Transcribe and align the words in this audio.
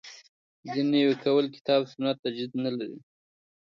دین 0.73 0.85
نوی 0.93 1.15
کول 1.23 1.45
کتاب 1.55 1.81
سنت 1.93 2.15
تجدید 2.23 2.51
نه 2.63 2.71
لري. 2.77 2.97